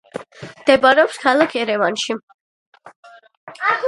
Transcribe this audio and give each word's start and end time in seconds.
მდებარეობს 0.45 1.19
ქალაქ 1.25 1.53
ერევანში. 1.65 2.15